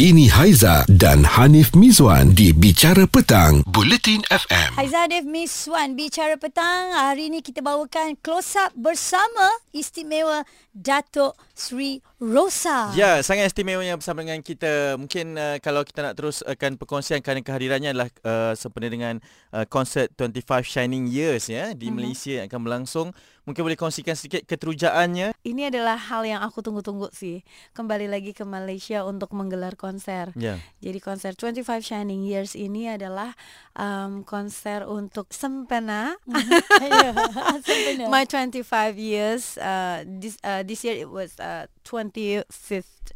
[0.00, 4.80] Ini Haiza dan Hanif Mizwan di Bicara Petang, Bulletin FM.
[4.80, 6.96] Haiza Dev Miss Wan bicara petang.
[6.96, 12.92] Hari ini kita bawakan close up bersama istimewa Datuk Sri Rosa.
[12.94, 14.94] Ya, sangat istimewanya bersama dengan kita.
[15.00, 19.14] Mungkin uh, kalau kita nak teruskan perkongsian kerana kehadirannya adalah uh, sempena dengan
[19.50, 21.96] uh, konsert 25 Shining Years ya di uh-huh.
[21.96, 23.08] Malaysia yang akan berlangsung.
[23.48, 25.32] Mungkin boleh kongsikan sedikit keterujaannya.
[25.42, 27.40] Ini adalah hal yang aku tunggu-tunggu sih.
[27.72, 30.30] Kembali lagi ke Malaysia untuk menggelar konser.
[30.36, 30.60] Yeah.
[30.84, 33.34] Jadi konser 25 Shining Years ini adalah
[33.74, 36.14] um, konser untuk sempena.
[36.80, 38.08] Mm-hmm.
[38.12, 38.62] My 25
[38.96, 39.58] years.
[39.60, 43.10] Uh, this uh, this year it was uh, 25th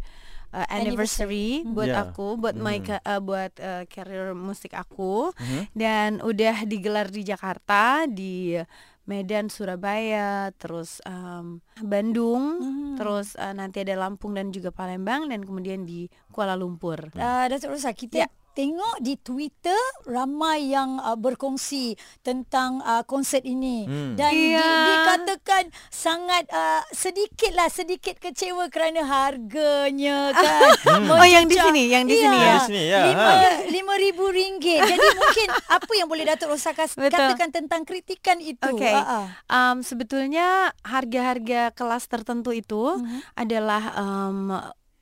[0.50, 2.02] uh, anniversary, anniversary buat yeah.
[2.02, 2.62] aku, buat mm.
[2.66, 5.62] my uh, buat uh, career musik aku mm-hmm.
[5.78, 8.58] dan udah digelar di Jakarta di
[9.04, 12.96] Medan, Surabaya, terus um, Bandung, mm.
[12.98, 17.12] terus uh, nanti ada Lampung dan juga Palembang dan kemudian di Kuala Lumpur.
[17.12, 23.42] Uh, Datuk Rosa, kita yeah tengok di Twitter ramai yang uh, berkongsi tentang uh, konsert
[23.42, 24.14] ini hmm.
[24.14, 24.62] dan yeah.
[24.62, 30.62] di, dikatakan sangat uh, sedikitlah sedikit kecewa kerana harganya kan.
[30.94, 31.10] Hmm.
[31.10, 32.22] Oh yang di sini, yang di yeah.
[32.22, 32.54] sini ya.
[32.54, 33.02] Di sini ya.
[33.08, 33.38] Lima, ha.
[33.66, 34.78] lima ribu ringgit.
[34.84, 35.48] Jadi mungkin
[35.80, 38.62] apa yang boleh Datuk Rosa katakan tentang kritikan itu?
[38.62, 38.94] Okay.
[38.94, 39.26] Uh-uh.
[39.50, 43.20] Um, sebetulnya harga-harga kelas tertentu itu uh-huh.
[43.34, 44.54] adalah um,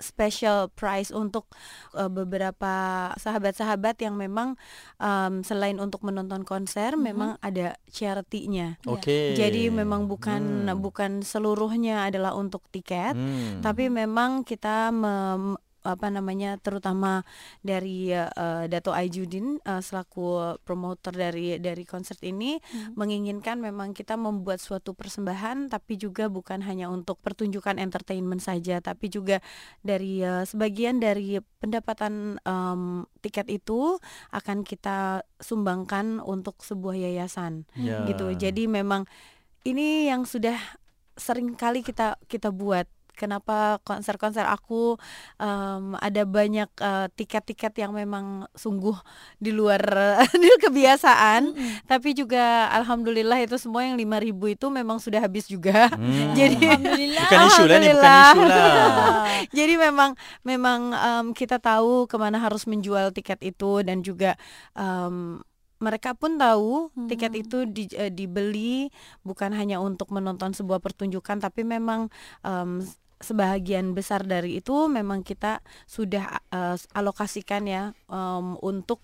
[0.03, 1.47] special price untuk
[1.95, 4.59] uh, beberapa sahabat-sahabat yang memang
[4.99, 7.07] um, selain untuk menonton konser mm-hmm.
[7.07, 8.83] memang ada charity-nya.
[8.85, 9.07] Oke.
[9.07, 9.27] Okay.
[9.39, 10.83] Jadi memang bukan hmm.
[10.83, 13.63] bukan seluruhnya adalah untuk tiket, hmm.
[13.63, 17.27] tapi memang kita mem- apa namanya terutama
[17.61, 22.95] dari uh, Dato Aijudin uh, selaku promotor dari dari konser ini hmm.
[22.95, 29.11] menginginkan memang kita membuat suatu persembahan tapi juga bukan hanya untuk pertunjukan entertainment saja tapi
[29.11, 29.43] juga
[29.83, 33.99] dari uh, sebagian dari pendapatan um, tiket itu
[34.31, 38.07] akan kita sumbangkan untuk sebuah yayasan yeah.
[38.07, 39.07] gitu jadi memang
[39.63, 40.59] ini yang sudah
[41.15, 42.89] sering kali kita kita buat
[43.23, 44.99] kenapa konser-konser aku
[45.39, 48.99] um, ada banyak uh, tiket-tiket yang memang sungguh
[49.39, 49.79] di luar
[50.67, 51.87] kebiasaan mm-hmm.
[51.87, 56.35] tapi juga alhamdulillah itu semua yang lima ribu itu memang sudah habis juga mm.
[56.39, 58.73] jadi alhamdulillah bukan isu lah bukan isu lah
[59.59, 60.11] jadi memang
[60.43, 64.35] memang um, kita tahu ke mana harus menjual tiket itu dan juga
[64.75, 65.39] um,
[65.83, 67.11] mereka pun tahu hmm.
[67.11, 68.87] tiket itu di, uh, dibeli
[69.27, 72.07] bukan hanya untuk menonton sebuah pertunjukan tapi memang
[72.47, 72.79] um,
[73.23, 79.01] sebahagian besar dari itu memang kita sudah uh, alokasikan ya um, untuk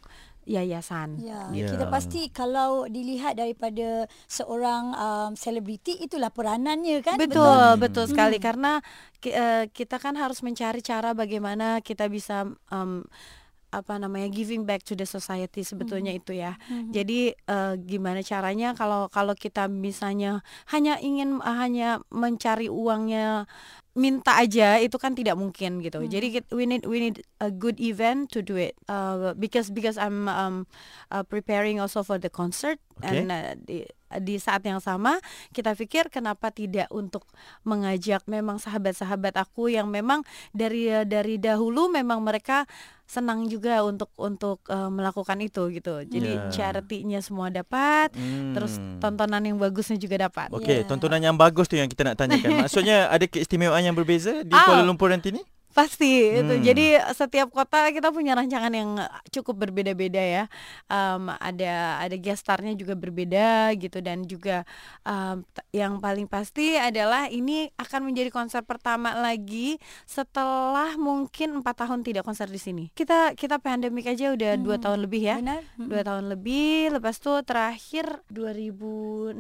[0.49, 1.21] yayasan.
[1.21, 1.69] Ya, yeah.
[1.69, 7.21] kita pasti kalau dilihat daripada seorang um, selebriti itulah peranannya kan.
[7.21, 8.13] Betul, betul, betul hmm.
[8.17, 8.73] sekali karena
[9.29, 13.05] uh, kita kan harus mencari cara bagaimana kita bisa um,
[13.69, 16.25] apa namanya giving back to the society sebetulnya mm-hmm.
[16.25, 16.57] itu ya.
[16.57, 16.93] Mm-hmm.
[16.93, 17.21] Jadi
[17.53, 20.41] uh, gimana caranya kalau kalau kita misalnya
[20.73, 23.45] hanya ingin uh, hanya mencari uangnya
[23.99, 25.99] minta aja itu kan tidak mungkin gitu.
[25.99, 26.09] Hmm.
[26.09, 28.79] Jadi we need we need a good event to do it.
[28.87, 30.71] Uh, because because I'm um,
[31.11, 33.25] uh, preparing also for the concert okay.
[33.25, 33.87] and uh, di
[34.25, 35.21] di saat yang sama
[35.53, 37.29] kita pikir kenapa tidak untuk
[37.69, 40.25] mengajak memang sahabat-sahabat aku yang memang
[40.57, 42.65] dari dari dahulu memang mereka
[43.09, 46.05] senang juga untuk untuk uh, melakukan itu gitu.
[46.05, 46.53] Jadi yeah.
[46.53, 48.53] charity-nya semua dapat, hmm.
[48.53, 50.53] terus tontonan yang bagusnya juga dapat.
[50.53, 50.89] Okey, yeah.
[50.89, 52.57] tontonan yang bagus tu yang kita nak tanyakan.
[52.69, 54.61] Maksudnya ada keistimewaan yang berbeza di oh.
[54.61, 55.41] Kuala Lumpur nanti ni?
[55.77, 56.39] Pasti hmm.
[56.43, 56.55] itu.
[56.65, 58.99] Jadi setiap kota kita punya rancangan yang
[59.31, 60.45] cukup berbeda-beda ya.
[60.91, 64.67] Um, ada ada gestarnya juga berbeda gitu dan juga
[65.07, 72.03] um, yang paling pasti adalah ini akan menjadi konser pertama lagi setelah mungkin empat tahun
[72.03, 72.85] tidak konser di sini.
[72.97, 74.65] Kita kita pandemik aja udah hmm.
[74.65, 75.37] dua tahun lebih ya.
[75.39, 75.63] Benar.
[75.79, 75.89] Hmm.
[75.93, 76.97] Dua tahun lebih.
[76.99, 79.39] Lepas tuh terakhir 2016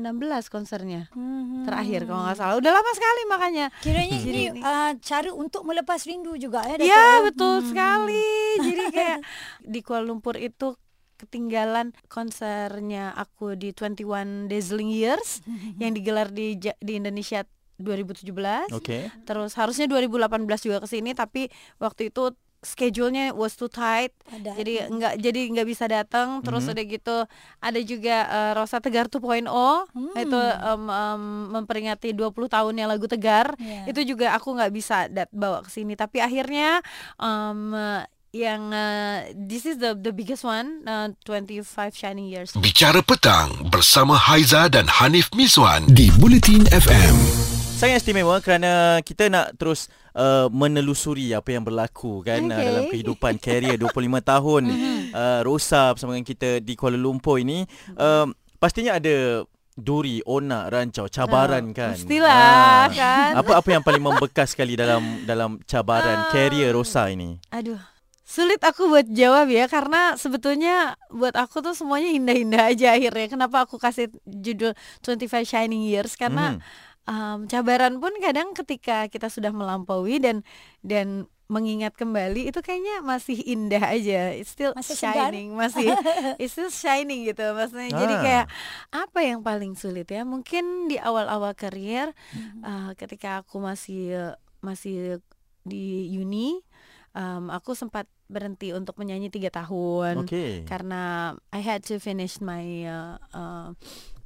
[0.52, 1.10] konsernya.
[1.16, 1.66] Hmm.
[1.66, 2.54] Terakhir kalau nggak salah.
[2.60, 3.66] Udah lama sekali makanya.
[3.82, 7.68] Kiranya ini uh, cara untuk melepas rindu rindu juga ya Iya betul hmm.
[7.70, 8.26] sekali.
[8.66, 9.18] Jadi kayak
[9.62, 10.74] di Kuala Lumpur itu
[11.18, 15.42] ketinggalan konsernya aku di 21 Dazzling Years
[15.82, 17.46] yang digelar di di Indonesia
[17.78, 18.26] 2017.
[18.74, 18.82] Oke.
[18.82, 19.02] Okay.
[19.22, 21.46] Terus harusnya 2018 juga ke sini tapi
[21.78, 24.58] waktu itu schedule-nya was too tight ada.
[24.58, 26.74] jadi nggak jadi nggak bisa datang terus mm -hmm.
[26.74, 27.16] udah gitu
[27.62, 30.14] ada juga uh, Rosa Tegar 2.0 hmm.
[30.18, 31.22] itu um, um,
[31.54, 33.86] memperingati 20 tahunnya lagu Tegar yeah.
[33.86, 36.82] itu juga aku nggak bisa dat bawa ke sini tapi akhirnya
[37.22, 37.74] um,
[38.34, 41.64] yang uh, this is the the biggest one uh, 25
[41.96, 47.37] shining years bicara petang bersama Haiza dan Hanif Miswan di Bulletin FM
[47.78, 52.58] sangat istimewa kerana kita nak terus uh, menelusuri apa yang berlaku kan okay.
[52.58, 54.62] uh, dalam kehidupan karier 25 tahun
[55.14, 57.62] uh, Rosa bersama dengan kita di Kuala Lumpur ini.
[57.94, 58.26] Uh,
[58.58, 59.46] pastinya ada
[59.78, 61.94] duri, onak, rancau, cabaran Ah, kan.
[61.94, 62.86] mestilah, Ah.
[62.90, 63.30] kan.
[63.38, 67.38] Apa apa yang paling membekas sekali dalam dalam cabaran karier Rosa ini?
[67.54, 67.78] Aduh,
[68.26, 73.30] sulit aku buat jawab ya karena sebetulnya buat aku tuh semuanya indah-indah aja akhirnya.
[73.30, 76.87] Kenapa aku kasih judul 25 Shining Years karena Mhm.
[77.08, 80.44] Um, cabaran pun kadang ketika kita sudah melampaui dan
[80.80, 84.36] dan mengingat kembali itu kayaknya masih indah aja.
[84.36, 85.32] It's still Masih segar.
[85.32, 85.88] shining, masih
[86.36, 87.88] it's still shining gitu maksudnya.
[87.88, 88.20] Jadi Ah.
[88.20, 88.46] kayak
[88.92, 90.28] apa yang paling sulit ya?
[90.28, 92.60] Mungkin di awal-awal karier Mhm.
[92.60, 95.24] uh, ketika aku masih masih
[95.64, 96.60] di uni
[97.14, 100.68] um, aku sempat berhenti untuk menyanyi tiga tahun Okey.
[100.68, 103.68] karena I had to finish my uh, uh,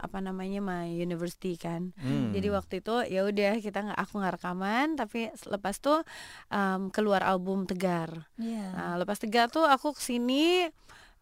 [0.03, 2.35] apa namanya my university kan Hmm.
[2.35, 6.03] jadi waktu itu ya udah kita nggak aku nggak rekaman tapi lepas tuh
[6.51, 8.75] um, keluar album Tegar Ya.
[8.75, 10.67] nah lepas Tegar tuh aku ke sini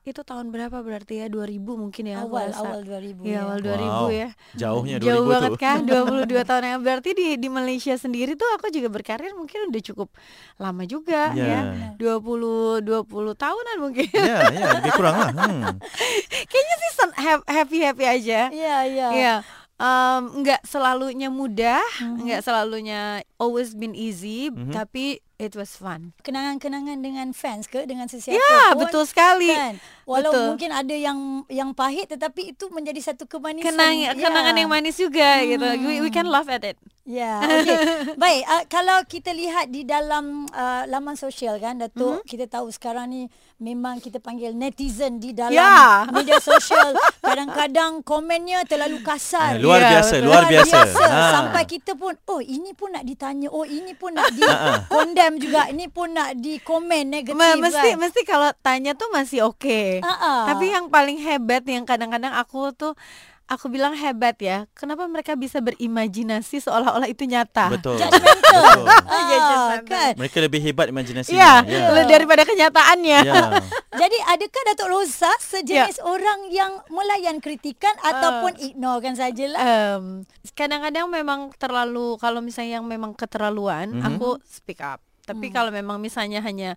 [0.00, 2.64] itu tahun berapa berarti ya 2000 mungkin ya awal rasa.
[2.64, 4.08] awal 2000 ya awal 2000 Wow.
[4.08, 5.61] ya Jauhnya 2000 Jauh banget tuh.
[5.61, 9.82] kan 22 tahun yang berarti di di Malaysia sendiri tuh aku juga berkarir mungkin udah
[9.85, 10.08] cukup
[10.56, 11.44] lama juga Ya.
[11.44, 11.61] ya
[12.00, 13.05] 20 20
[13.37, 15.31] tahunan mungkin Ya, ya, lebih kurang lah.
[15.31, 15.76] Hmm.
[16.49, 16.91] kayaknya sih
[17.46, 19.08] happy happy aja Iya, iya.
[19.12, 19.35] Iya
[20.37, 22.21] nggak selalunya mudah Mhm.
[22.23, 23.00] nggak selalunya
[23.37, 24.71] always been easy Mhm.
[24.71, 25.05] tapi
[25.37, 29.81] it was fun Kenangan-kenangan dengan fans ke dengan sesiapa ya pun, betul sekali Kan?
[30.05, 30.47] Walau Betul.
[30.53, 31.19] mungkin ada yang
[31.49, 33.73] yang pahit tetapi itu menjadi satu kemanisan.
[33.73, 34.12] kenang Ya.
[34.12, 36.77] kenangan yang manis juga gitu we, we can laugh at it
[37.11, 37.77] Ya, okey.
[38.15, 42.25] Baik, uh, kalau kita lihat di dalam uh, laman sosial kan Datuk, Mhm.
[42.25, 43.27] kita tahu sekarang ni
[43.59, 46.07] memang kita panggil netizen di dalam Ya.
[46.15, 46.95] media sosial.
[47.21, 49.55] Kadang-kadang komennya terlalu kasar.
[49.55, 50.25] Eh, luar Ya, biasa, betul.
[50.25, 50.79] luar biasa.
[50.87, 51.21] Ha.
[51.33, 54.47] Sampai kita pun oh ini pun nak ditanya, oh ini pun nak di
[54.93, 57.99] condemn juga, ini pun nak di komen negatif Ma- mesti kan.
[57.99, 60.47] mesti kalau tanya tuh masih oke Ah-ah.
[60.47, 62.95] Tapi yang paling hebat yang kadang-kadang aku tuh
[63.50, 64.70] aku bilang hebat ya.
[64.73, 67.67] Kenapa mereka bisa berimajinasi seolah-olah itu nyata?
[67.69, 67.99] Betul.
[67.99, 68.62] Judgmental.
[68.62, 68.87] Betul.
[68.87, 69.69] Ah, judgmental.
[69.85, 70.12] kan.
[70.14, 71.37] Mereka lebih hebat imajinasinya.
[71.37, 71.87] Iya, Ya.
[71.91, 73.19] le- daripada kenyataannya.
[73.20, 73.43] Ya.
[74.00, 79.58] Jadi adakah Datuk Rosa sejenis orang yang melayan kritikan ataupun ignorekan sajalah?
[79.58, 80.05] Em,
[80.53, 84.06] kadang-kadang memang terlalu kalau misalnya yang memang keterlaluan, Mhm.
[84.06, 85.03] aku speak up.
[85.20, 86.75] Tapi kalau memang misalnya hanya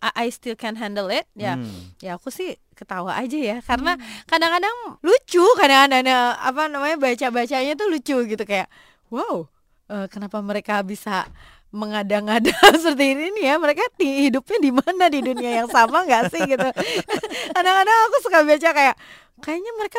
[0.00, 1.92] I, I still can handle it, ya, Hmm.
[2.00, 3.56] ya aku sih ketawa aja ya.
[3.60, 3.94] Karena
[4.24, 8.42] kadang-kadang lucu, kadang-kadang ada apa namanya baca-bacanya tuh lucu gitu.
[8.42, 8.72] Kayak,
[9.12, 9.44] wow,
[9.88, 11.28] eh, kenapa mereka bisa
[11.70, 12.50] mengada-ngada
[12.82, 13.54] seperti ini nih ya?
[13.56, 15.04] Mereka ti- hidupnya di mana?
[15.06, 16.68] Di dunia yang sama nggak sih gitu?
[17.54, 18.96] Kadang-kadang aku suka baca kayak
[19.40, 19.98] kayaknya mereka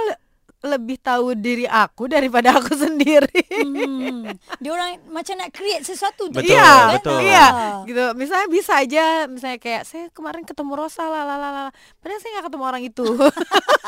[0.62, 4.26] lebih tahu diri aku daripada aku sendiri Hmm.
[4.58, 6.34] Dia orang macam nak create sesuatu tu.
[6.34, 7.20] Betul, Iya, betul.
[7.20, 7.82] Iya, Ah.
[7.84, 8.04] gitu.
[8.14, 11.70] Misalnya bisa aja, misalnya kayak saya kemarin ketemu Rosa lah, lah, lah, lah.
[12.00, 13.06] Padahal saya nggak ketemu orang itu.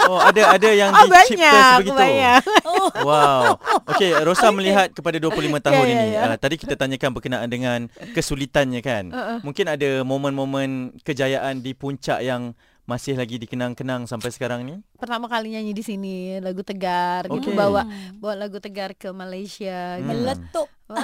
[0.03, 1.95] Oh, ada ada yang oh dicipta banyak, sebegitu.
[1.95, 2.41] banyak.
[2.67, 2.89] Oh.
[3.07, 3.55] Wow.
[3.87, 5.31] Okey, Rosa melihat kepada 25
[5.61, 6.07] tahun Ya, ya, ini.
[6.11, 6.21] ya.
[6.25, 7.79] Uh, tadi kita tanyakan berkenaan dengan
[8.11, 9.03] kesulitannya kan.
[9.09, 9.39] Uh-uh.
[9.41, 10.69] Mungkin ada momen-momen
[11.01, 12.51] kejayaan di puncak yang
[12.83, 14.75] masih lagi dikenang-kenang sampai sekarang ni?
[14.99, 17.55] Pertama kali nyanyi di sini lagu Tegar, gitu Oke.
[17.55, 17.87] bawa
[18.19, 19.97] bawa lagu Tegar ke Malaysia.
[19.97, 20.03] Hmm.
[20.03, 20.19] gitu.
[20.19, 20.69] Meletup.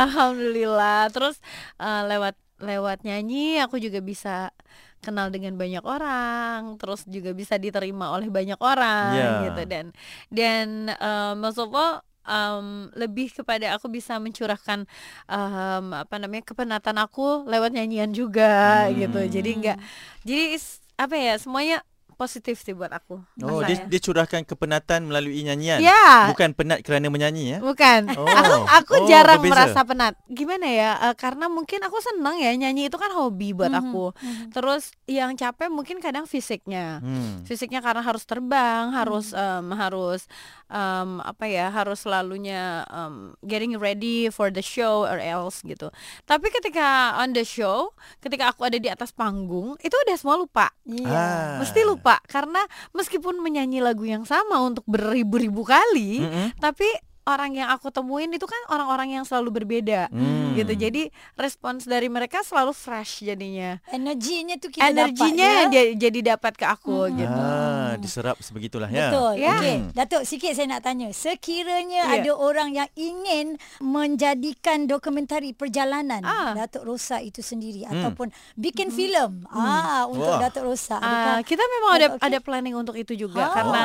[0.00, 1.10] Alhamdulillah.
[1.10, 1.36] Terus
[1.76, 4.52] eh, lewat lewat nyanyi aku juga bisa
[5.00, 9.30] kenal dengan banyak orang, terus juga bisa diterima oleh banyak orang Ya.
[9.48, 9.84] gitu dan
[10.28, 14.86] dan eh, maksudnya em, lebih kepada aku bisa mencurahkan
[15.26, 18.94] em, apa namanya kepenatan aku lewat nyanyian juga Hmm.
[18.94, 19.20] gitu.
[19.26, 19.78] Jadi enggak
[20.22, 21.82] jadi is- apa ya semuanya
[22.20, 23.16] positif sih buat aku.
[23.40, 25.80] Oh, dia, dia curahkan kepenatan melalui nyanyian.
[25.80, 26.28] Ya.
[26.28, 27.58] Bukan penat kerana menyanyi ya.
[27.64, 28.12] Bukan.
[28.12, 28.28] Oh.
[28.40, 29.72] Aku aku Oh, jarang berbeza.
[29.72, 30.12] merasa penat.
[30.28, 30.90] Gimana ya?
[31.08, 34.04] Eh, karena mungkin aku seneng ya nyanyi itu kan hobi buat Mhm, aku.
[34.52, 37.00] Terus yang capek mungkin kadang fisiknya.
[37.00, 37.40] Hmm.
[37.42, 40.28] Fisiknya karena harus terbang, harus em, harus
[40.66, 41.70] em, apa ya?
[41.70, 45.88] Harus selalunya em, getting ready for the show or else gitu.
[46.24, 50.66] Tapi ketika on the show, ketika aku ada di atas panggung, itu udah semua lupa.
[50.82, 51.06] Iya.
[51.08, 51.56] Ah.
[51.62, 52.64] Mesti lupa karena
[52.96, 56.58] meskipun menyanyi lagu yang sama untuk beribu-ribu kali, Mm-mm.
[56.58, 56.88] tapi
[57.30, 60.52] orang yang aku temuin itu kan orang-orang yang selalu berbeda Hmm.
[60.52, 61.02] gitu jadi
[61.34, 65.82] respons dari mereka selalu fresh jadinya Energinya tu kita energinya dapat, ya?
[65.96, 69.08] jadi dapat ke aku gitu Ah, diserap sebegitulah ya.
[69.08, 69.32] Betul.
[69.36, 69.54] Ya.
[69.56, 69.90] Okey, Hmm.
[69.92, 71.08] Datuk sikit saya nak tanya.
[71.10, 72.14] Sekiranya Ya.
[72.16, 76.56] ada orang yang ingin menjadikan dokumentari perjalanan Ah.
[76.56, 77.92] Datuk Rosa itu sendiri Hmm.
[78.02, 80.40] ataupun bikin filem ah untuk Wah.
[80.42, 80.96] Datuk Rosa.
[80.96, 81.04] Ah,
[81.36, 82.22] Adakah kita memang ada Okey.
[82.22, 83.52] ada planning untuk itu juga Ah.
[83.52, 83.82] karena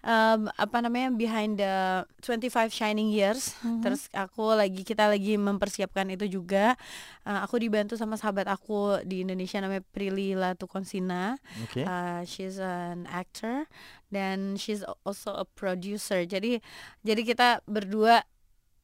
[0.00, 1.74] um, apa namanya behind the
[2.20, 3.58] 25 Shining Shining Years.
[3.58, 3.82] Mm-hmm.
[3.82, 6.78] Terus aku lagi kita lagi mempersiapkan itu juga.
[7.26, 11.34] Uh, aku dibantu sama sahabat aku di Indonesia namanya Prilly Latukonsina.
[11.66, 11.82] Okay.
[11.82, 13.66] Uh, she's an actor
[14.14, 16.22] dan she's also a producer.
[16.22, 16.62] Jadi
[17.02, 18.22] jadi kita berdua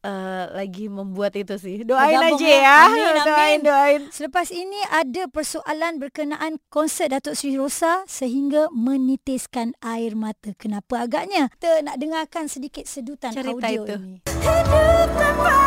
[0.03, 1.81] uh, lagi membuat itu sih.
[1.81, 2.59] Doain Bergabung aja ya.
[2.61, 2.75] ya.
[2.85, 3.23] Amin, amin.
[3.25, 4.01] Doain, doain.
[4.11, 10.51] Selepas ini ada persoalan berkenaan konsert Datuk Sri Rosa sehingga menitiskan air mata.
[10.59, 11.49] Kenapa agaknya?
[11.57, 13.95] Kita nak dengarkan sedikit sedutan Cerita audio itu.
[13.97, 14.15] ini.
[14.43, 15.62] Hidup tanpa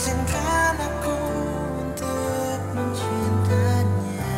[0.00, 1.12] Izinkan aku
[1.76, 4.32] untuk mencintanya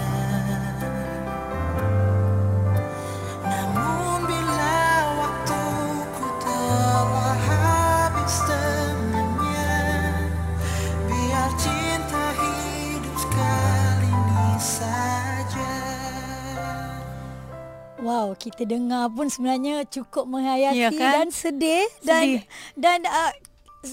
[3.47, 4.75] Namun bila
[5.23, 9.78] waktuku telah habis temannya
[11.07, 15.75] Biar cinta hidup sekali ini saja
[18.02, 21.23] Wow, kita dengar pun sebenarnya cukup menghayati Ya kan?
[21.23, 22.42] dan sedih dan Sedih.
[22.75, 23.31] dan uh,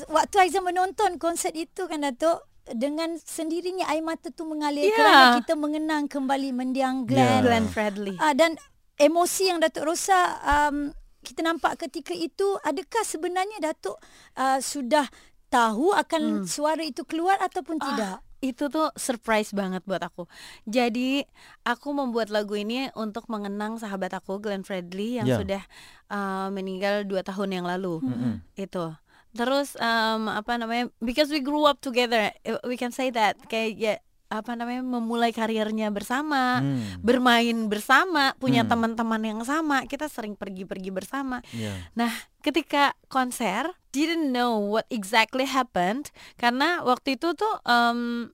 [0.08, 4.94] waktu Aizan menonton konsert itu kan Datuk dengan sendirinya air mata tu mengalir Ya.
[4.94, 7.42] kerana kita mengenang kembali mendiang Glenn.
[7.42, 7.42] Ya.
[7.42, 8.14] Glenn Fredly.
[8.18, 8.54] Ah dan
[8.96, 13.98] emosi yang Datuk Rosa um, kita nampak ketika itu adakah sebenarnya Datuk
[14.36, 15.10] uh, sudah
[15.50, 18.22] tahu akan suara itu keluar ataupun tidak?
[18.40, 20.24] itu tuh surprise banget buat aku.
[20.64, 21.28] Jadi
[21.66, 25.36] aku membuat lagu ini untuk mengenang sahabat aku Glenn Fredly yang Ya.
[25.36, 25.62] sudah
[26.08, 28.00] uh, meninggal dua tahun yang lalu.
[28.00, 28.40] Mm-mm.
[28.56, 28.96] Itu.
[29.34, 30.90] Terus um, apa namanya?
[30.98, 33.94] Because we grew up together, eh, we can say that kayak ya
[34.30, 37.02] apa namanya memulai karirnya bersama, Hmm.
[37.02, 38.70] bermain bersama, punya Hmm.
[38.70, 41.42] teman-teman yang sama, kita sering pergi-pergi bersama.
[41.50, 41.74] Ya.
[41.98, 42.14] Nah,
[42.46, 48.30] ketika konser, didn't know what exactly happened karena waktu itu tuh em,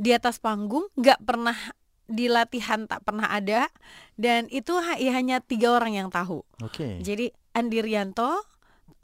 [0.00, 1.56] di atas panggung nggak pernah
[2.08, 3.68] di latihan tak pernah ada
[4.16, 6.42] dan itu ya hanya tiga orang yang tahu.
[6.64, 7.04] Okey.
[7.04, 8.40] Jadi Andi Rianto,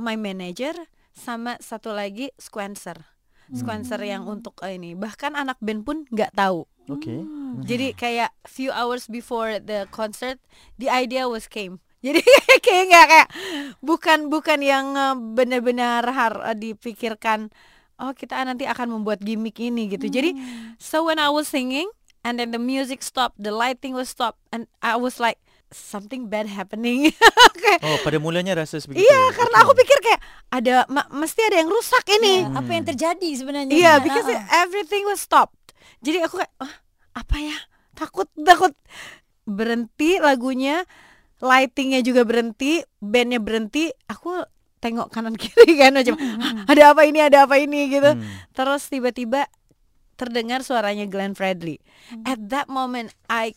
[0.00, 0.72] my manager,
[1.16, 3.16] sama satu lagi Squencer.
[3.54, 6.66] Squencer yang untuk eh, ini bahkan anak band pun nggak tahu.
[6.90, 7.22] Okey.
[7.62, 10.42] Jadi kayak few hours before the concert,
[10.78, 11.78] the idea was came.
[12.06, 12.22] Jadi
[12.62, 13.28] kayak nggak kayak
[13.82, 17.54] bukan bukan yang eh, benar-benar har eh, dipikirkan.
[17.96, 20.10] Oh kita nanti akan membuat gimmick ini gitu.
[20.10, 20.34] Jadi
[20.76, 21.88] so when I was singing
[22.26, 26.46] and then the music stopped, the lighting was stopped, and I was like something bad
[26.46, 27.10] happening.
[27.62, 29.02] Kayak, Oh, pada mulanya rasa sebegitu.
[29.02, 29.80] Iya, karena aku Okey.
[29.82, 32.46] pikir kayak ada ma- mesti ada yang rusak ini.
[32.46, 33.72] Ya, Apa yang terjadi sebenarnya?
[33.72, 34.02] Iya, Kan?
[34.06, 34.62] because ah.
[34.62, 35.74] everything was stopped.
[36.00, 36.72] Jadi aku kayak "Ah,
[37.12, 37.56] apa ya?
[37.92, 38.72] Takut takut
[39.44, 40.84] berhenti lagunya,
[41.38, 43.90] lightingnya juga berhenti, bandnya berhenti.
[44.06, 44.44] Aku
[44.78, 48.14] tengok kanan kiri kan macam "Hah, ada apa ini ada apa ini gitu.
[48.14, 48.22] Hmm.
[48.52, 49.48] Terus tiba-tiba
[50.16, 51.76] terdengar suaranya Glenn Fredly.
[52.24, 53.52] At that moment I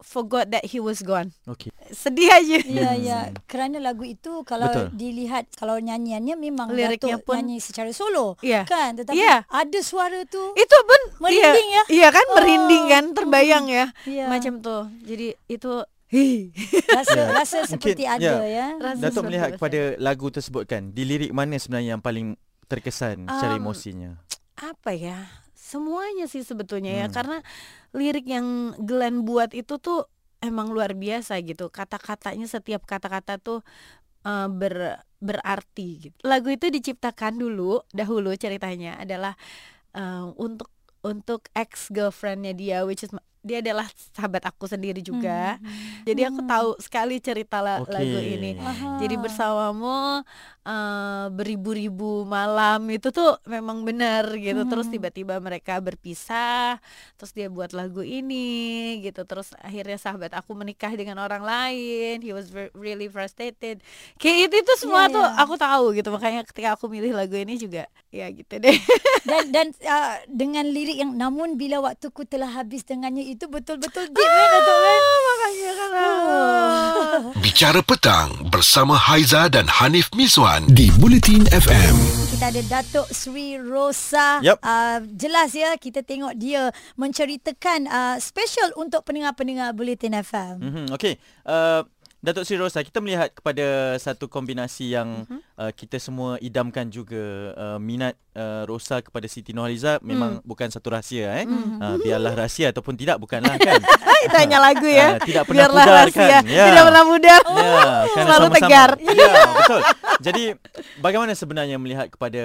[0.00, 1.30] forgot that he was gone.
[1.44, 1.70] Okey.
[1.88, 2.58] Sedih aja.
[2.80, 3.18] Ya, ya.
[3.44, 4.86] Kerana lagu itu kalau Betul.
[4.92, 8.40] dilihat kalau nyanyiannya memang Liriknya Datuk pun- nyanyi secara solo.
[8.40, 8.64] Iya.
[8.64, 8.96] Kan?
[8.96, 9.44] Tetapi Iya.
[9.44, 10.40] ada suara tu.
[10.54, 11.84] Itu pun Merinding iya, ya?
[11.90, 12.36] Iya kan Oh.
[12.36, 13.86] merinding kan, terbayang ya.
[14.02, 14.26] Iya.
[14.26, 14.88] Macam tuh.
[15.00, 15.72] Jadi itu
[16.08, 16.50] hi.
[16.90, 17.24] Rasa Ya.
[17.30, 18.48] rasa seperti Mungkin, ada ya.
[18.48, 18.66] ya.
[18.76, 19.56] Rasa Datuk melihat itu.
[19.56, 22.34] kepada lagu tersebut kan, di lirik mana sebenarnya yang paling
[22.66, 24.10] terkesan secara Um, emosinya?
[24.56, 25.16] apa ya
[25.70, 27.14] semuanya sih sebetulnya ya Hmm.
[27.14, 27.36] karena
[27.92, 28.46] lirik yang
[28.82, 30.10] Glenn buat itu tuh
[30.40, 33.62] emang luar biasa gitu kata-katanya setiap kata-kata tuh
[34.22, 39.38] eh, ber berarti gitu lagu itu diciptakan dulu dahulu ceritanya adalah
[39.94, 45.56] eh, untuk untuk ex girlfriendnya dia which is dia adalah sahabat aku sendiri juga
[46.04, 47.88] jadi aku tahu sekali cerita la- Okey.
[47.88, 49.00] lagu ini Aha.
[49.00, 50.20] jadi bersamamu
[50.64, 54.62] eh, beribu-ribu malam itu tuh memang benar gitu.
[54.68, 56.78] Terus tiba-tiba mereka berpisah,
[57.16, 59.24] terus dia buat lagu ini gitu.
[59.24, 62.20] Terus akhirnya sahabat aku menikah dengan orang lain.
[62.20, 63.80] He was really frustrated.
[64.16, 65.40] Kayak itu, itu semua Iya, tuh iya.
[65.42, 66.08] aku tahu gitu.
[66.12, 68.76] Makanya ketika aku milih lagu ini juga ya gitu deh.
[69.28, 74.28] dan dan uh, dengan lirik yang namun bila waktuku telah habis dengannya itu betul-betul deep
[74.28, 75.29] kan?
[77.40, 81.96] Bicara petang bersama Haiza dan Hanif Miswan di Bulletin FM.
[82.32, 84.40] Kita ada Datuk Sri Rosa.
[84.40, 84.56] Yup.
[84.64, 90.54] Uh, jelas ya kita tengok dia menceritakan uh, special untuk pendengar-pendengar Bulletin FM.
[90.60, 90.86] Mm-hmm.
[90.96, 91.20] Okey.
[91.44, 91.84] Uh,
[92.20, 93.64] Datuk Sri Rosa, kita melihat kepada
[93.96, 95.40] satu kombinasi yang Mhm.
[95.56, 97.16] uh, kita semua idamkan juga
[97.54, 100.44] uh, minat uh, Rosa kepada Siti Nurhaliza memang Hmm.
[100.44, 101.48] bukan satu rahsia eh.
[101.48, 103.80] Uh, biarlah rahsia ataupun tidak bukanlah kan.
[104.28, 105.16] Itu hanya lagu ya.
[105.16, 106.28] Ah, tidak pernah Biarlah pudar rahasia.
[106.28, 106.42] kan.
[106.44, 106.64] Ya.
[106.68, 107.40] Tidak pernah pudar.
[107.40, 107.72] Ya,
[108.06, 108.56] Selalu sama-sama.
[108.60, 108.90] tegar.
[109.00, 109.80] Ya, betul.
[110.20, 110.44] Jadi
[110.98, 112.44] bagaimana sebenarnya melihat kepada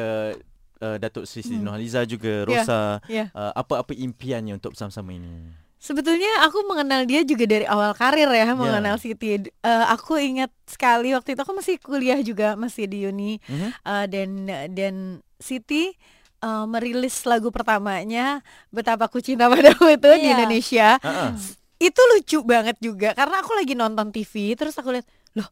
[0.80, 3.28] uh, Datuk Sri Siti Nurhaliza juga Ya, Rosa ya.
[3.32, 5.52] uh, apa-apa impiannya untuk bersama-sama ini?
[5.86, 9.38] Sebetulnya aku mengenal dia juga dari awal karir ya, mengenal Siti.
[9.38, 13.38] Eh, aku ingat sekali waktu itu aku masih kuliah juga, masih di uni.
[13.46, 13.70] Mhm.
[13.70, 14.30] Eh, dan
[14.74, 14.96] dan
[15.38, 15.94] Siti
[16.42, 20.34] eh, merilis lagu pertamanya Betapa Ku Cinta Padamu itu di Iya.
[20.34, 20.88] Indonesia.
[21.00, 21.32] Ah, ah.
[21.78, 25.46] Itu lucu banget juga karena aku lagi nonton TV terus aku lihat, loh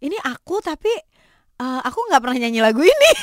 [0.00, 0.90] ini aku tapi
[1.56, 3.10] eh, aku nggak pernah nyanyi lagu ini.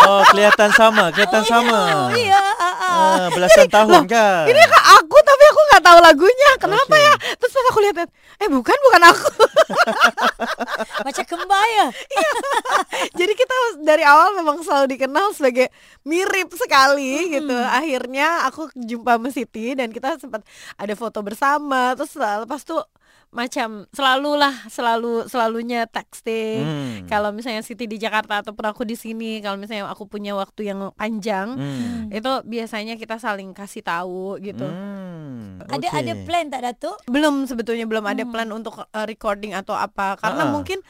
[0.00, 2.08] Oh, kelihatan sama, kelihatan sama.
[2.08, 2.74] Oh iya, ah, ah.
[2.90, 4.46] Ah, belasan tahun kan.
[4.48, 5.39] ini kak aku tapi aku
[5.70, 6.50] nggak tahu lagunya.
[6.58, 7.06] Kenapa Okey.
[7.06, 7.14] ya?
[7.38, 7.96] Terus pas aku lihat,
[8.42, 9.28] eh bukan bukan aku.
[11.06, 11.86] macam kembar ya.
[13.14, 15.70] Jadi kita dari awal memang selalu dikenal sebagai
[16.02, 17.54] mirip sekali gitu.
[17.54, 20.42] Akhirnya aku jumpa sama Siti dan kita sempat
[20.76, 21.94] ada foto bersama.
[21.94, 22.82] Terus lepas tuh
[23.30, 26.66] macam selalulah selalu selalunya texting.
[26.66, 27.06] Hmm.
[27.06, 30.90] Kalau misalnya Siti di Jakarta ataupun aku di sini, kalau misalnya aku punya waktu yang
[30.98, 32.10] panjang, Hmm.
[32.10, 34.66] itu biasanya kita saling kasih tahu gitu.
[34.66, 35.62] Hmm.
[35.62, 35.98] Ada okey.
[36.02, 36.96] ada plan tak Datuk?
[37.06, 40.50] Belum sebetulnya belum ada plan untuk uh, recording atau apa karena Ah.
[40.50, 40.82] mungkin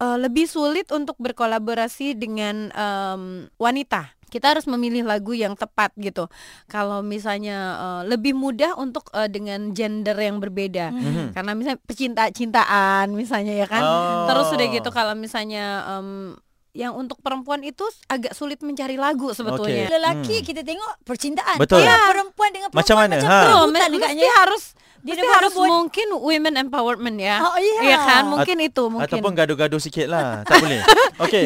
[0.00, 3.22] uh, lebih sulit untuk berkolaborasi dengan um,
[3.60, 4.17] wanita.
[4.28, 6.28] Kita harus memilih lagu yang tepat gitu.
[6.68, 10.92] Kalau misalnya uh, lebih mudah untuk uh, dengan gender yang berbeda.
[10.92, 11.24] Mhm.
[11.32, 13.82] Karena misalnya pecinta-cintaan misalnya ya kan.
[13.82, 14.28] Oh.
[14.28, 16.36] Terus udah gitu kalau misalnya um,
[16.76, 19.90] yang untuk perempuan itu agak sulit mencari lagu sebetulnya.
[19.90, 21.58] Lelaki kita tengok percintaan.
[21.58, 21.82] Betul.
[21.82, 22.14] Ya.
[22.14, 23.14] perempuan dengan Macam perempuan mana?
[23.18, 23.38] macam Ha.
[23.42, 24.64] Betul, mesti harus
[24.98, 27.38] Di mesti negara harus buat- mungkin women empowerment ya.
[27.40, 27.80] Oh, iya.
[27.84, 28.22] Iya kan?
[28.28, 29.06] Mungkin itu mungkin.
[29.06, 30.80] Ataupun gaduh-gaduh sikit lah Tak boleh
[31.24, 31.44] Okey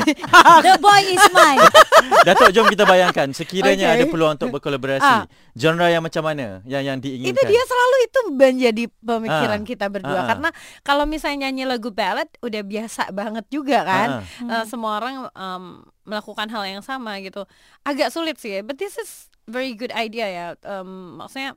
[0.63, 1.61] The boy is mine.
[2.27, 3.97] Datuk jom kita bayangkan Sekiranya Okey.
[3.99, 5.25] ada peluang untuk berkolaborasi Ah.
[5.53, 9.67] Genre yang macam mana Yang yang diinginkan itu dia selalu itu menjadi pemikiran Ah.
[9.67, 10.27] kita berdua Ah, ah.
[10.27, 10.49] karena
[10.81, 14.09] kalau misalnya nyanyi lagu ballad udah biasa banget juga kan
[14.41, 15.65] Ah, Eh, semua orang em,
[16.03, 17.45] melakukan hal yang sama gitu
[17.83, 19.11] agak sulit sih but this is
[19.45, 21.53] very good idea ya Em, maksudnya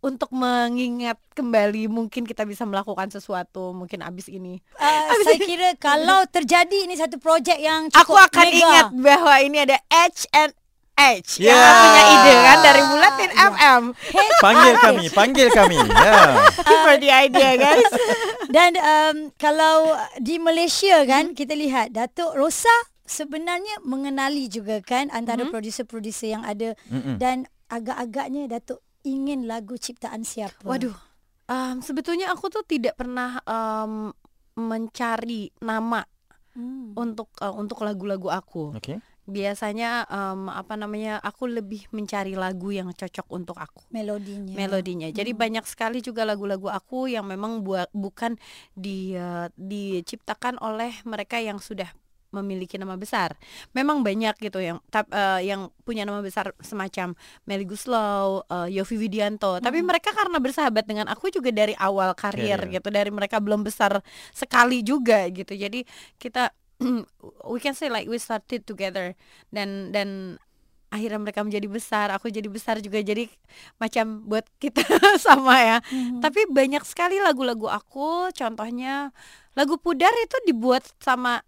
[0.00, 6.22] untuk mengingat kembali mungkin kita bisa melakukan sesuatu mungkin abis ini Uh, saya kira kalau
[6.24, 8.56] terjadi ini satu projek yang aku cukup akan mega.
[8.56, 10.52] ingat bahwa ini ada H and
[10.94, 11.54] H Yeah.
[11.54, 13.82] yang punya ide kan dari Bulatin FM
[14.38, 16.14] Panggil kami Panggil kami ya.
[16.80, 17.86] for the idea guys
[18.48, 22.72] Dan um, kalau di Malaysia kan kita lihat Datuk Rosa
[23.04, 25.50] sebenarnya mengenali juga kan antara Mhm.
[25.50, 27.14] producer-producer yang ada Mm-mm.
[27.16, 30.62] dan agak-agaknya Datuk ingin lagu ciptaan siapa?
[30.64, 30.94] Waduh,
[31.46, 34.10] em, sebetulnya aku tuh tidak pernah em,
[34.58, 36.02] mencari nama
[36.58, 36.90] Hmm.
[36.98, 38.74] untuk eh, untuk lagu-lagu aku.
[38.74, 43.84] Okey Biasanya em, apa namanya, aku lebih mencari lagu yang cocok untuk aku.
[43.92, 44.56] melodinya.
[44.56, 45.08] melodinya.
[45.12, 48.34] Jadi banyak sekali juga lagu-lagu aku yang memang buat bukan
[48.72, 51.92] di eh, diciptakan oleh mereka yang sudah
[52.30, 53.34] memiliki nama besar.
[53.72, 57.16] Memang banyak gitu yang tap, eh, yang punya nama besar semacam
[57.48, 59.58] Melly Guslow, eh, Yofi Widianto.
[59.60, 62.80] Tapi mereka karena bersahabat dengan aku juga dari awal karir Career.
[62.80, 62.88] gitu.
[62.92, 64.00] Dari mereka belum besar
[64.36, 65.56] sekali juga gitu.
[65.56, 65.84] Jadi
[66.20, 66.52] kita
[67.52, 69.16] we can say like we started together
[69.50, 70.38] dan dan
[70.88, 73.28] akhirnya mereka menjadi besar, aku jadi besar juga jadi
[73.76, 74.80] macam buat kita
[75.26, 75.78] sama ya.
[75.92, 76.24] Mhm.
[76.24, 79.12] Tapi banyak sekali lagu-lagu aku, contohnya
[79.52, 81.44] lagu Pudar itu dibuat sama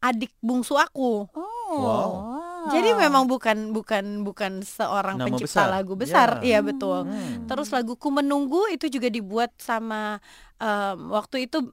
[0.00, 1.26] adik bungsu aku.
[1.28, 1.44] Oh.
[1.68, 2.10] Wow.
[2.68, 5.68] Jadi memang bukan bukan bukan seorang Nama pencipta besar.
[5.68, 6.44] lagu besar, Ya.
[6.44, 7.04] iya betul.
[7.04, 7.44] Hmm.
[7.44, 10.20] Terus laguku menunggu itu juga dibuat sama
[10.56, 11.72] em, waktu itu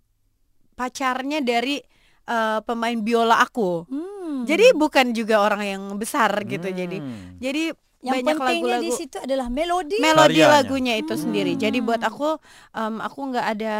[0.73, 1.79] pacarnya dari
[2.25, 3.85] eh, pemain biola aku.
[3.85, 4.43] Hmm.
[4.43, 6.65] Jadi bukan juga orang yang besar gitu.
[6.65, 7.37] Jadi Hmm.
[7.37, 7.69] jadi
[8.01, 9.97] yang banyak pentingnya lagu-lagu di situ adalah melodi.
[9.97, 10.53] melodi Karyanya.
[10.55, 11.53] lagunya itu sendiri.
[11.53, 12.09] Jadi buat Hmm.
[12.09, 12.29] aku
[12.73, 13.75] em, aku nggak ada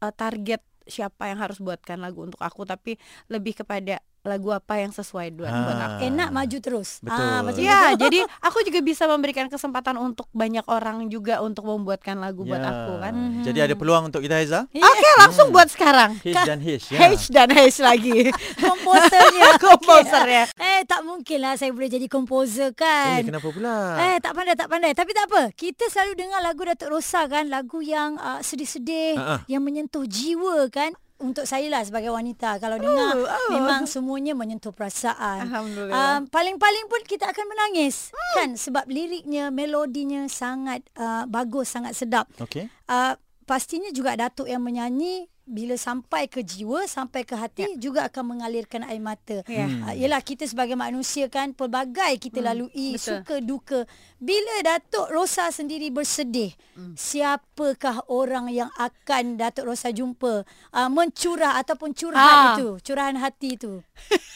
[0.00, 3.00] eh, target siapa yang harus buatkan lagu untuk aku tapi
[3.32, 5.86] lebih kepada lagu apa yang sesuai buat, buat Ah.
[5.86, 6.08] aku.
[6.08, 6.96] Enak maju terus.
[6.98, 7.20] Betul.
[7.20, 8.00] Ah, macam Ya, itu.
[8.00, 12.72] jadi aku juga bisa memberikan kesempatan untuk banyak orang juga untuk membuatkan lagu buat Ya.
[12.72, 13.12] aku kan.
[13.42, 16.16] Jadi ada peluang untuk kita Haiza Oke, langsung buat sekarang.
[16.18, 16.98] Hish dan Hish ya.
[17.04, 18.32] H dan H lagi.
[18.64, 19.50] komposernya.
[19.60, 20.42] Komposernya.
[20.54, 23.20] Eh tak mungkin lah saya boleh jadi komposer kan.
[23.20, 25.52] Eh kenapa pula Eh tak pandai tak pandai tapi tak apa.
[25.52, 29.36] Kita selalu dengar lagu Datuk Rosa kan, lagu yang uh, sedih-sedih, Ha-ha.
[29.46, 30.96] yang menyentuh jiwa kan.
[31.22, 33.50] Untuk saya lah sebagai wanita kalau dengar oh.
[33.54, 35.46] memang semuanya menyentuh perasaan.
[35.46, 36.18] Alhamdulillah.
[36.18, 42.26] Um, paling-paling pun kita akan menangis kan sebab liriknya, melodinya sangat uh, bagus, sangat sedap.
[42.42, 43.16] Okey Uh,
[43.48, 48.80] pastinya juga Datuk yang menyanyi bila sampai ke jiwa, sampai ke hati juga akan mengalirkan
[48.88, 49.44] air mata.
[49.44, 49.68] Ya.
[49.68, 53.20] Uh, yelah kita sebagai manusia kan pelbagai kita lalui betul.
[53.20, 53.80] suka duka.
[54.16, 56.56] Bila Datuk Rosa sendiri bersedih,
[56.96, 62.56] siapakah orang yang akan Datuk Rosa jumpa uh, mencurah ataupun curhat Ah.
[62.56, 63.84] itu, curahan hati itu?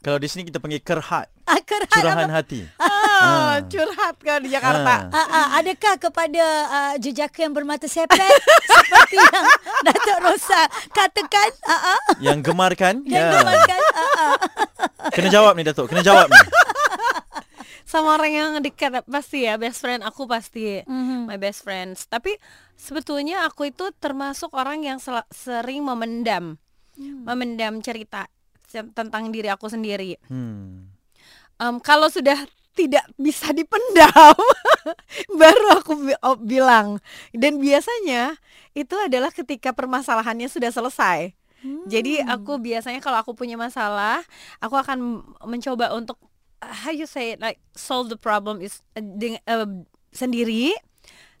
[0.00, 2.64] Kalau di sini kita panggil kerhat, Akar curahan hati.
[2.80, 5.06] Ah, curhat kan di Jakarta.
[5.06, 5.12] Ah.
[5.12, 8.16] Ah, ah, adakah kepada uh, jejaka yang bermata sepet
[8.70, 9.44] seperti yang
[9.82, 11.52] Datuk Rosa katakan?
[11.62, 13.04] Ah, ah, Yang gemarkan.
[13.04, 13.32] yang ya.
[13.36, 13.80] dimakan?
[13.92, 14.34] Ah, ah.
[15.12, 16.40] Kena jawab ni Datuk, kena jawab ni.
[17.82, 21.26] sama orang yang dekat pasti ya best friend aku pasti Mhm.
[21.26, 22.38] my best friends tapi
[22.72, 26.54] sebetulnya aku itu termasuk orang yang sel- sering memendam
[26.96, 28.30] memendam cerita
[28.70, 30.16] tentang diri aku sendiri.
[30.30, 30.88] Hmm.
[31.60, 32.38] Em, kalau sudah
[32.72, 34.38] tidak bisa dipendam
[35.40, 37.02] baru aku bi- oh, bilang.
[37.34, 38.38] Dan biasanya
[38.72, 41.34] itu adalah ketika permasalahannya sudah selesai.
[41.60, 44.24] Jadi aku biasanya kalau aku punya masalah
[44.64, 46.16] aku akan mencoba untuk
[46.64, 49.68] uh, how you say it, like solve the problem is uh, deng- uh,
[50.08, 50.72] sendiri.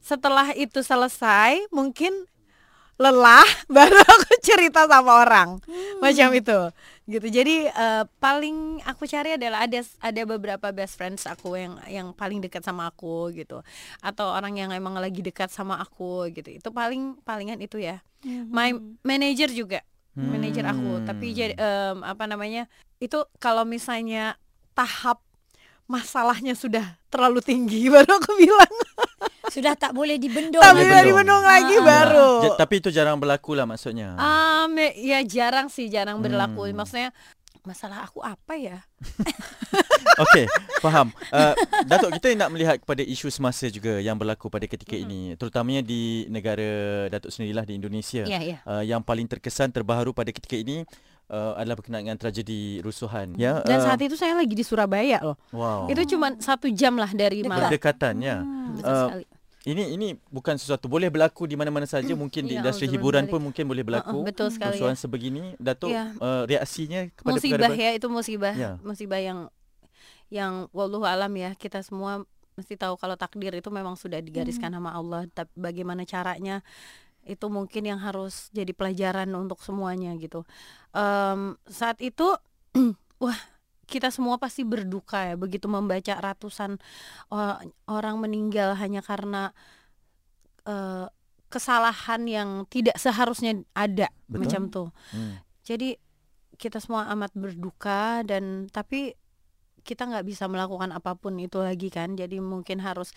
[0.00, 2.28] Setelah itu selesai mungkin
[3.00, 5.56] lelah baru aku cerita sama orang.
[6.04, 6.68] Macam itu.
[7.08, 7.26] Gitu.
[7.32, 12.44] Jadi eh, paling aku cari adalah ada ada beberapa best friends aku yang yang paling
[12.44, 13.64] dekat sama aku gitu.
[14.04, 16.52] Atau orang yang emang lagi dekat sama aku gitu.
[16.52, 18.04] Itu paling palingan itu ya.
[18.52, 19.80] My manager juga.
[20.12, 21.00] Manager aku.
[21.08, 22.68] Tapi jadi em, apa namanya
[23.00, 24.36] itu kalau misalnya
[24.76, 25.24] tahap
[25.90, 28.74] masalahnya sudah terlalu tinggi baru aku bilang
[29.50, 30.58] Sudah tak boleh dibendung.
[30.58, 31.36] tapi Boleh dari bendung.
[31.36, 31.84] bendung lagi Ah.
[31.84, 34.14] baru Ja- tapi itu jarang berlaku lah maksudnya.
[34.14, 36.64] Um, ya jarang sih, jarang berlaku.
[36.64, 36.76] Hmm.
[36.76, 37.10] Maksudnya
[37.60, 38.78] masalah aku apa ya?
[40.22, 40.44] Okey,
[40.78, 41.12] faham.
[41.28, 41.52] Uh,
[41.88, 45.32] Datuk, kita nak melihat kepada isu semasa juga yang berlaku pada ketika ini.
[45.34, 46.70] Terutamanya di negara
[47.08, 48.24] Datuk sendirilah di Indonesia.
[48.24, 48.58] Ya, ya.
[48.62, 50.84] Uh, yang paling terkesan terbaru pada ketika ini
[51.26, 53.32] uh, adalah berkenaan dengan tragedi rusuhan.
[53.34, 55.36] Ya, Dan uh, saat itu saya lagi di Surabaya loh.
[55.50, 55.84] wow.
[55.86, 57.68] Itu cuma satu jam lah dari Malang.
[57.68, 58.38] berdekatan ya.
[58.70, 59.24] Betul Uh, sekali.
[59.68, 63.44] Ini ini bukan sesuatu boleh berlaku di mana-mana saja mungkin di Ya, industri hiburan pun
[63.44, 64.24] mungkin boleh berlaku.
[64.24, 65.00] Uh-uh, betul sekali, Rusuhan ya.
[65.00, 66.16] sebegini Datuk Ya.
[66.16, 68.54] uh, reaksinya kepada Musibah perkara ya, itu musibah.
[68.56, 68.72] Ya.
[68.80, 69.38] Musibah yang
[70.32, 72.24] yang wallahu alam ya, kita semua
[72.56, 76.64] mesti tahu kalau takdir itu memang sudah digariskan sama Allah, tapi bagaimana caranya
[77.28, 80.44] itu mungkin yang harus jadi pelajaran untuk semuanya gitu.
[80.96, 82.24] Em, saat itu
[83.22, 83.36] wah
[83.90, 86.78] kita semua pasti berduka ya begitu membaca ratusan
[87.26, 87.58] o-
[87.90, 89.50] orang meninggal hanya karena
[90.64, 91.10] eh,
[91.50, 94.38] kesalahan yang tidak seharusnya ada Betul.
[94.38, 94.88] macam tuh.
[95.10, 95.42] Hmm.
[95.66, 95.98] Jadi
[96.54, 99.18] kita semua amat berduka dan tapi
[99.82, 102.14] kita nggak bisa melakukan apa pun itu lagi kan.
[102.14, 103.10] Jadi mungkin harus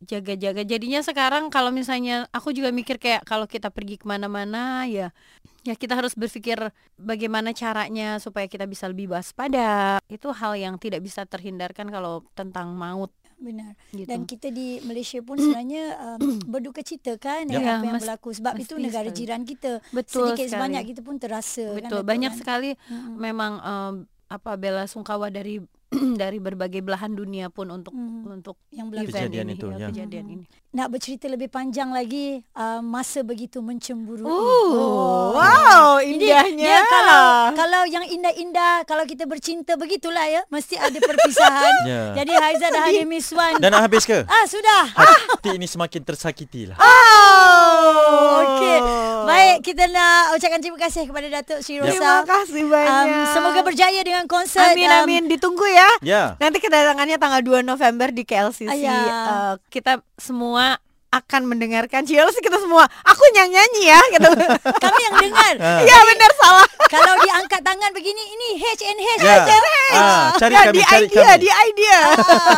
[0.00, 0.62] jaga-jaga.
[0.62, 5.12] Jadinya sekarang kalau misalnya aku juga mikir kayak kalau kita pergi ke mana-mana ya
[5.60, 6.56] ya kita harus berpikir
[6.96, 10.00] bagaimana caranya supaya kita bisa lebih waspada.
[10.06, 13.76] Itu hal yang tidak bisa terhindarkan kalau tentang maut Benar.
[13.90, 14.04] gitu.
[14.04, 15.84] Dan kita di Malaysia pun sebenarnya
[16.16, 16.20] um,
[16.52, 17.56] berduka cita kan Ya.
[17.56, 19.18] apa yang mas- berlaku sebab itu negara sekali.
[19.18, 19.72] jiran kita.
[19.90, 20.52] Betul Sedikit sekali.
[20.54, 21.76] sebanyak kita pun terasa kan.
[21.76, 22.38] Betul, Datuk, banyak kan?
[22.40, 23.16] sekali Mm-mm.
[23.16, 23.94] memang em,
[24.28, 25.60] apa bela sungkawa dari
[26.16, 28.22] dari berbagai belahan dunia pun untuk Mhm.
[28.32, 29.88] untuk Yang event Kejadian ini, itu, ya.
[29.88, 30.44] kejadian ini.
[30.70, 34.22] Nak bercerita lebih panjang lagi uh, masa begitu mencemburu.
[34.22, 36.62] Oh, wow, Ini indahnya.
[36.62, 41.74] dia kalau kalau yang indah-indah kalau kita bercinta begitulah ya mesti ada perpisahan.
[41.82, 42.14] Ya.
[42.14, 43.58] Jadi Haiza dah ada Miss Wan.
[43.58, 44.22] Dan nak habis ke?
[44.30, 44.84] Ah sudah.
[44.90, 46.78] Hati ini semakin tersakiti lah.
[46.78, 48.78] Oh, okey.
[49.22, 51.90] Baik, kita nak ucapkan terima kasih kepada Datuk Sri Rosa.
[51.90, 53.06] Terima kasih banyak.
[53.06, 54.70] Um, semoga berjaya dengan konsert.
[54.70, 55.79] Amin um, amin ditunggu ya.
[56.00, 56.34] Ya.
[56.40, 58.70] Nanti kedatangannya tanggal 2 November di KLCC.
[58.70, 58.98] Ah, ya.
[59.00, 60.78] Eh, kita semua
[61.10, 62.86] akan mendengarkan Cielos kita semua.
[63.02, 64.30] Aku yang nyanyi ya gitu.
[64.84, 65.54] Kami yang dengar.
[65.58, 65.82] Ah.
[65.82, 66.66] Iya benar salah.
[66.86, 69.08] Kalau diangkat tangan begini ini H and H.
[69.20, 69.36] Ya.
[69.42, 69.52] H.
[69.90, 71.38] Ah, cari Ya, kami, di cari idea, kami.
[71.40, 72.00] di idea.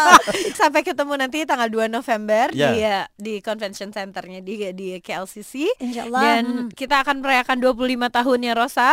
[0.61, 2.69] Sampai ketemu nanti tanggal 2 November Ya.
[2.69, 5.81] di eh, di convention centernya di di KLCC.
[5.81, 6.21] InsyaAllah.
[6.23, 6.69] Dan Hmm.
[6.71, 8.93] kita akan merayakan 25 tahunnya Rosa.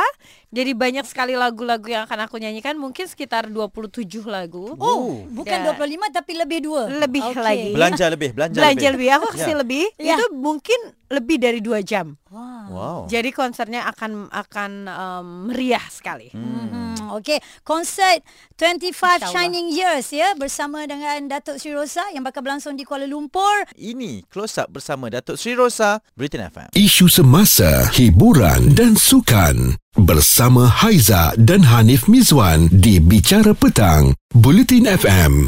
[0.50, 4.74] Jadi banyak sekali lagu-lagu yang akan aku nyanyikan, mungkin sekitar 27 lagu.
[4.76, 5.66] Oh, bukan Ya.
[5.70, 6.90] 25 tapi lebih dua.
[6.90, 7.38] Lebih Okey.
[7.38, 7.70] lagi.
[7.70, 9.62] Belanja lebih, belanja, Belanja lebih, aku kasih Ya.
[9.62, 9.86] lebih.
[9.98, 10.16] Ya.
[10.16, 12.14] Itu mungkin lebih dari dua jam.
[12.30, 12.70] Wah.
[12.70, 13.00] Wow.
[13.10, 16.30] Jadi konsernya akan akan em, meriah sekali.
[16.30, 18.22] Hmm, Okey, konsert
[18.54, 19.34] 25 InsyaAllah.
[19.34, 23.66] Shining Years ya bersama dengan Datuk Sri Rosa yang bakal berlangsung di Kuala Lumpur.
[23.74, 26.70] Ini Close Up bersama Datuk Sri Rosa, Britain FM.
[26.72, 35.48] Isu semasa, hiburan dan sukan bersama Haiza dan Hanif Mizwan di Bicara Petang, Bulletin FM.